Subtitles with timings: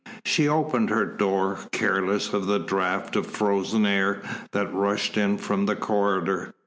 [0.25, 5.67] She opened her door, careless of the draught of frozen air that rushed in from
[5.67, 6.55] the corridor.